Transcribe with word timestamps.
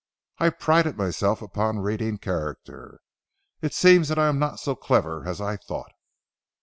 I 0.39 0.49
prided 0.49 0.97
myself 0.97 1.43
upon 1.43 1.81
reading 1.81 2.17
character. 2.17 3.01
It 3.61 3.75
seems 3.75 4.07
that 4.07 4.17
I 4.17 4.29
am 4.29 4.39
not 4.39 4.59
so 4.59 4.73
clever 4.73 5.27
as 5.27 5.39
I 5.39 5.57
thought." 5.57 5.91